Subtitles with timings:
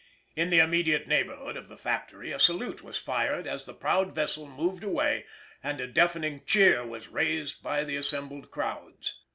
[0.35, 4.47] In the immediate neighborhood of the factory a salute was fired as the proud vessel
[4.47, 5.25] moved away,
[5.61, 9.21] and a deafening cheer was raised by the assembled crowds.